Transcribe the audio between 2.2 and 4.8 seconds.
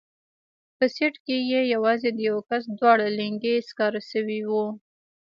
يوه کس دواړه لينگي سکاره سوي وو.